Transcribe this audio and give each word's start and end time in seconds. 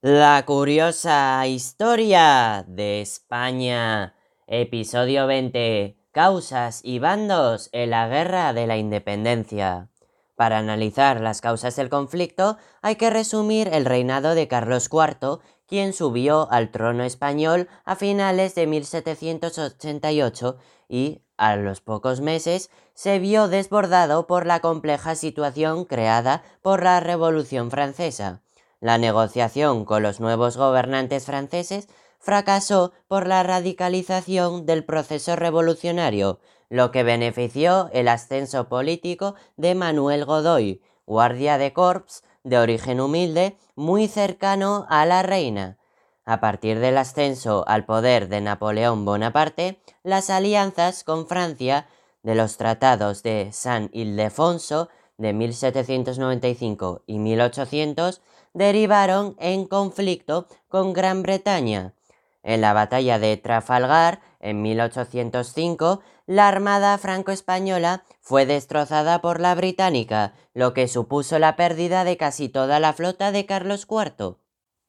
La 0.00 0.44
curiosa 0.46 1.44
historia 1.48 2.64
de 2.68 3.00
España. 3.00 4.14
Episodio 4.46 5.26
20. 5.26 5.96
Causas 6.12 6.82
y 6.84 7.00
bandos 7.00 7.68
en 7.72 7.90
la 7.90 8.06
Guerra 8.06 8.52
de 8.52 8.68
la 8.68 8.76
Independencia. 8.76 9.88
Para 10.36 10.58
analizar 10.58 11.20
las 11.20 11.40
causas 11.40 11.74
del 11.74 11.88
conflicto 11.88 12.58
hay 12.80 12.94
que 12.94 13.10
resumir 13.10 13.70
el 13.72 13.86
reinado 13.86 14.36
de 14.36 14.46
Carlos 14.46 14.88
IV, 14.88 15.40
quien 15.66 15.92
subió 15.92 16.48
al 16.52 16.70
trono 16.70 17.02
español 17.02 17.66
a 17.84 17.96
finales 17.96 18.54
de 18.54 18.68
1788 18.68 20.58
y, 20.88 21.22
a 21.36 21.56
los 21.56 21.80
pocos 21.80 22.20
meses, 22.20 22.70
se 22.94 23.18
vio 23.18 23.48
desbordado 23.48 24.28
por 24.28 24.46
la 24.46 24.60
compleja 24.60 25.16
situación 25.16 25.84
creada 25.86 26.44
por 26.62 26.84
la 26.84 27.00
Revolución 27.00 27.72
Francesa. 27.72 28.42
La 28.80 28.98
negociación 28.98 29.84
con 29.84 30.02
los 30.02 30.20
nuevos 30.20 30.56
gobernantes 30.56 31.26
franceses 31.26 31.88
fracasó 32.18 32.92
por 33.08 33.26
la 33.26 33.42
radicalización 33.42 34.66
del 34.66 34.84
proceso 34.84 35.36
revolucionario, 35.36 36.40
lo 36.68 36.90
que 36.90 37.02
benefició 37.02 37.90
el 37.92 38.08
ascenso 38.08 38.68
político 38.68 39.34
de 39.56 39.74
Manuel 39.74 40.24
Godoy, 40.24 40.82
guardia 41.06 41.58
de 41.58 41.72
corps 41.72 42.22
de 42.44 42.58
origen 42.58 43.00
humilde, 43.00 43.56
muy 43.74 44.06
cercano 44.06 44.86
a 44.88 45.06
la 45.06 45.22
reina. 45.22 45.78
A 46.24 46.40
partir 46.40 46.78
del 46.78 46.98
ascenso 46.98 47.64
al 47.66 47.86
poder 47.86 48.28
de 48.28 48.40
Napoleón 48.40 49.04
Bonaparte, 49.04 49.80
las 50.02 50.28
alianzas 50.30 51.02
con 51.02 51.26
Francia 51.26 51.86
de 52.22 52.34
los 52.34 52.58
tratados 52.58 53.22
de 53.22 53.50
San 53.52 53.88
Ildefonso 53.92 54.88
de 55.16 55.32
1795 55.32 57.02
y 57.06 57.18
1800 57.18 58.20
derivaron 58.58 59.36
en 59.38 59.66
conflicto 59.66 60.46
con 60.68 60.92
Gran 60.92 61.22
Bretaña. 61.22 61.94
En 62.42 62.60
la 62.60 62.72
batalla 62.72 63.18
de 63.18 63.36
Trafalgar, 63.36 64.20
en 64.40 64.62
1805, 64.62 66.00
la 66.26 66.46
armada 66.46 66.96
franco-española 66.98 68.04
fue 68.20 68.46
destrozada 68.46 69.20
por 69.20 69.40
la 69.40 69.54
británica, 69.54 70.34
lo 70.54 70.74
que 70.74 70.88
supuso 70.88 71.38
la 71.38 71.56
pérdida 71.56 72.04
de 72.04 72.16
casi 72.16 72.48
toda 72.48 72.80
la 72.80 72.92
flota 72.92 73.32
de 73.32 73.46
Carlos 73.46 73.86
IV. 73.88 74.36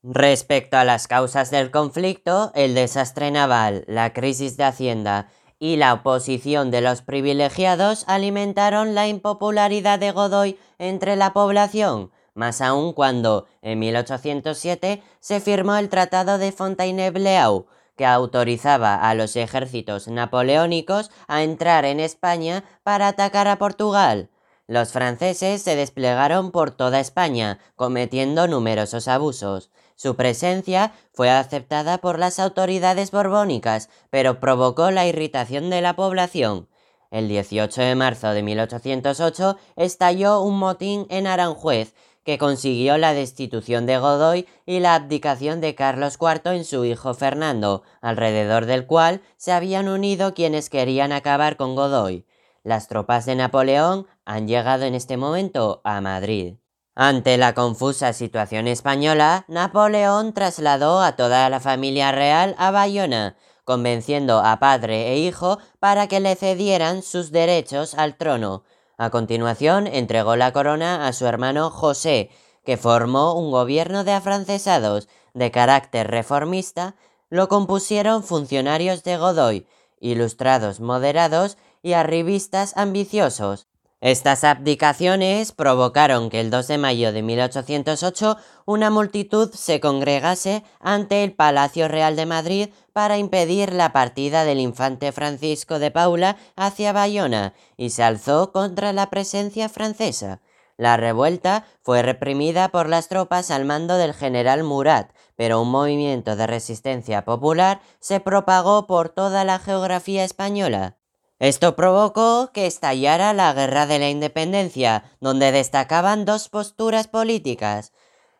Respecto 0.03 0.77
a 0.77 0.83
las 0.83 1.07
causas 1.07 1.51
del 1.51 1.71
conflicto, 1.71 2.51
el 2.55 2.75
desastre 2.75 3.31
naval, 3.31 3.83
la 3.87 4.13
crisis 4.13 4.55
de 4.57 4.63
Hacienda 4.63 5.29
y 5.59 5.75
la 5.75 5.93
oposición 5.93 6.71
de 6.71 6.81
los 6.81 7.01
privilegiados 7.01 8.05
alimentaron 8.07 8.95
la 8.95 9.07
impopularidad 9.07 9.99
de 9.99 10.11
Godoy 10.11 10.57
entre 10.77 11.17
la 11.17 11.33
población, 11.33 12.11
más 12.39 12.61
aún 12.61 12.93
cuando, 12.93 13.47
en 13.61 13.77
1807, 13.79 15.03
se 15.19 15.39
firmó 15.41 15.75
el 15.75 15.89
Tratado 15.89 16.37
de 16.37 16.53
Fontainebleau, 16.53 17.67
que 17.97 18.05
autorizaba 18.05 18.95
a 18.95 19.13
los 19.13 19.35
ejércitos 19.35 20.07
napoleónicos 20.07 21.11
a 21.27 21.43
entrar 21.43 21.83
en 21.83 21.99
España 21.99 22.63
para 22.81 23.09
atacar 23.09 23.49
a 23.49 23.57
Portugal. 23.57 24.29
Los 24.67 24.93
franceses 24.93 25.61
se 25.61 25.75
desplegaron 25.75 26.51
por 26.51 26.71
toda 26.71 27.01
España, 27.01 27.59
cometiendo 27.75 28.47
numerosos 28.47 29.09
abusos. 29.09 29.69
Su 29.95 30.15
presencia 30.15 30.93
fue 31.11 31.29
aceptada 31.29 31.97
por 31.97 32.19
las 32.19 32.39
autoridades 32.39 33.11
borbónicas, 33.11 33.89
pero 34.09 34.39
provocó 34.39 34.91
la 34.91 35.05
irritación 35.05 35.69
de 35.69 35.81
la 35.81 35.97
población. 35.97 36.69
El 37.11 37.27
18 37.27 37.81
de 37.81 37.95
marzo 37.95 38.29
de 38.29 38.43
1808 38.43 39.57
estalló 39.75 40.41
un 40.41 40.59
motín 40.59 41.07
en 41.09 41.25
Aranjuez 41.25 41.95
que 42.23 42.37
consiguió 42.37 42.97
la 42.97 43.13
destitución 43.13 43.85
de 43.85 43.97
Godoy 43.97 44.47
y 44.65 44.79
la 44.79 44.95
abdicación 44.95 45.61
de 45.61 45.75
Carlos 45.75 46.17
IV 46.19 46.53
en 46.53 46.65
su 46.65 46.85
hijo 46.85 47.13
Fernando, 47.13 47.83
alrededor 48.01 48.65
del 48.65 48.85
cual 48.85 49.21
se 49.37 49.51
habían 49.51 49.87
unido 49.87 50.33
quienes 50.33 50.69
querían 50.69 51.11
acabar 51.11 51.57
con 51.57 51.75
Godoy. 51.75 52.25
Las 52.63 52.87
tropas 52.87 53.25
de 53.25 53.35
Napoleón 53.35 54.07
han 54.25 54.47
llegado 54.47 54.85
en 54.85 54.95
este 54.95 55.17
momento 55.17 55.81
a 55.83 56.01
Madrid. 56.01 56.55
Ante 56.93 57.37
la 57.37 57.53
confusa 57.53 58.11
situación 58.11 58.67
española, 58.67 59.45
Napoleón 59.47 60.33
trasladó 60.33 61.01
a 61.01 61.15
toda 61.15 61.49
la 61.49 61.61
familia 61.61 62.11
real 62.11 62.55
a 62.57 62.71
Bayona, 62.71 63.37
convenciendo 63.63 64.39
a 64.39 64.59
padre 64.59 65.13
e 65.13 65.19
hijo 65.19 65.59
para 65.79 66.07
que 66.07 66.19
le 66.19 66.35
cedieran 66.35 67.01
sus 67.01 67.31
derechos 67.31 67.93
al 67.93 68.17
trono. 68.17 68.63
A 68.99 69.11
continuación, 69.11 69.87
entregó 69.87 70.35
la 70.35 70.51
corona 70.51 71.07
a 71.07 71.13
su 71.13 71.25
hermano 71.25 71.69
José, 71.69 72.31
que 72.65 72.75
formó 72.75 73.33
un 73.33 73.49
gobierno 73.49 74.03
de 74.03 74.11
afrancesados 74.11 75.07
de 75.33 75.51
carácter 75.51 76.11
reformista, 76.11 76.95
lo 77.29 77.47
compusieron 77.47 78.23
funcionarios 78.23 79.05
de 79.05 79.15
Godoy, 79.15 79.67
ilustrados 80.01 80.81
moderados 80.81 81.57
y 81.81 81.93
arribistas 81.93 82.75
ambiciosos, 82.75 83.68
estas 84.01 84.45
abdicaciones 84.45 85.51
provocaron 85.51 86.29
que 86.29 86.39
el 86.39 86.49
2 86.49 86.67
de 86.67 86.77
mayo 86.77 87.11
de 87.11 87.21
1808 87.21 88.37
una 88.65 88.89
multitud 88.89 89.51
se 89.53 89.81
congregase 89.81 90.63
ante 90.79 91.25
el 91.25 91.33
Palacio 91.33 91.89
Real 91.89 92.15
de 92.15 92.25
Madrid 92.25 92.69
para 92.93 93.17
impedir 93.17 93.73
la 93.73 93.91
partida 93.91 94.45
del 94.45 94.61
infante 94.61 95.11
Francisco 95.11 95.79
de 95.79 95.91
Paula 95.91 96.37
hacia 96.55 96.93
Bayona 96.93 97.53
y 97.75 97.89
se 97.89 98.03
alzó 98.03 98.53
contra 98.53 98.93
la 98.93 99.09
presencia 99.09 99.67
francesa. 99.67 100.39
La 100.77 100.95
revuelta 100.95 101.65
fue 101.81 102.01
reprimida 102.01 102.69
por 102.69 102.87
las 102.87 103.09
tropas 103.09 103.51
al 103.51 103.65
mando 103.65 103.97
del 103.97 104.13
general 104.13 104.63
Murat, 104.63 105.11
pero 105.35 105.61
un 105.61 105.71
movimiento 105.71 106.37
de 106.37 106.47
resistencia 106.47 107.25
popular 107.25 107.81
se 107.99 108.21
propagó 108.21 108.87
por 108.87 109.09
toda 109.09 109.43
la 109.43 109.59
geografía 109.59 110.23
española. 110.23 110.98
Esto 111.39 111.77
provocó 111.77 112.51
que 112.53 112.67
estallara 112.67 113.31
la 113.31 113.53
Guerra 113.53 113.87
de 113.87 113.97
la 113.97 114.09
Independencia, 114.09 115.05
donde 115.21 115.53
destacaban 115.53 116.25
dos 116.25 116.49
posturas 116.49 117.07
políticas. 117.07 117.93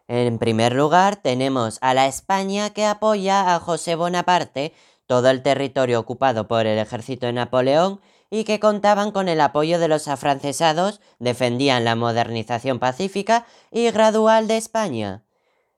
En 0.10 0.38
primer 0.38 0.74
lugar, 0.74 1.16
tenemos 1.16 1.78
a 1.82 1.94
la 1.94 2.08
España 2.08 2.72
que 2.72 2.86
apoya 2.86 3.56
a 3.56 3.60
José 3.62 3.96
Bonaparte, 3.96 4.74
todo 5.06 5.30
el 5.30 5.42
territorio 5.42 5.98
ocupado 6.00 6.50
por 6.50 6.68
el 6.68 6.78
ejército 6.78 7.26
de 7.26 7.34
Napoleón, 7.34 8.02
y 8.30 8.44
que 8.44 8.60
contaban 8.60 9.12
con 9.12 9.30
el 9.30 9.40
apoyo 9.40 9.80
de 9.80 9.88
los 9.88 10.10
afrancesados, 10.10 11.00
defendían 11.20 11.86
la 11.86 11.96
modernización 11.96 12.80
pacífica 12.80 13.46
y 13.72 13.90
gradual 13.92 14.48
de 14.48 14.58
España. 14.58 15.24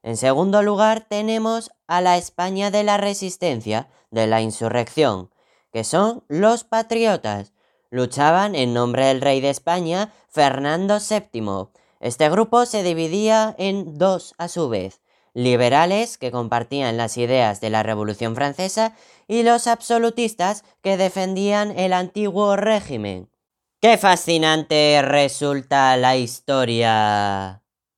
En 0.01 0.17
segundo 0.17 0.63
lugar, 0.63 1.05
tenemos 1.07 1.71
a 1.85 2.01
la 2.01 2.17
España 2.17 2.71
de 2.71 2.83
la 2.83 2.97
resistencia, 2.97 3.89
de 4.09 4.25
la 4.25 4.41
insurrección, 4.41 5.29
que 5.71 5.83
son 5.83 6.23
los 6.27 6.63
patriotas. 6.63 7.53
Luchaban 7.89 8.55
en 8.55 8.73
nombre 8.73 9.05
del 9.05 9.21
rey 9.21 9.41
de 9.41 9.49
España, 9.49 10.13
Fernando 10.29 10.97
VII. 10.99 11.69
Este 11.99 12.29
grupo 12.29 12.65
se 12.65 12.83
dividía 12.83 13.55
en 13.57 13.97
dos 13.97 14.33
a 14.37 14.47
su 14.47 14.69
vez, 14.69 15.01
liberales 15.33 16.17
que 16.17 16.31
compartían 16.31 16.97
las 16.97 17.17
ideas 17.17 17.61
de 17.61 17.69
la 17.69 17.83
Revolución 17.83 18.35
Francesa 18.35 18.95
y 19.27 19.43
los 19.43 19.67
absolutistas 19.67 20.63
que 20.81 20.97
defendían 20.97 21.77
el 21.77 21.93
antiguo 21.93 22.55
régimen. 22.55 23.29
¡Qué 23.81 23.97
fascinante 23.97 25.01
resulta 25.01 25.97
la 25.97 26.15
historia! 26.15 27.60